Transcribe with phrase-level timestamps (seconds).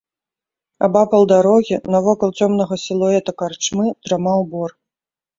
[0.85, 4.69] Абапал дарогі, навокал цёмнага сілуэта карчмы, драмаў бор.